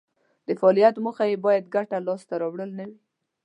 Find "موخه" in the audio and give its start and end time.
1.05-1.25